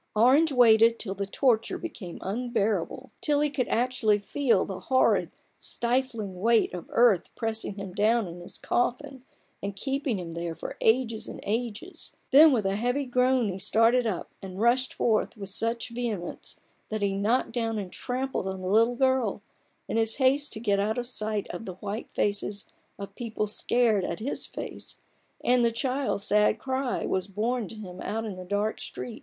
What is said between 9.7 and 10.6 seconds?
keeping him there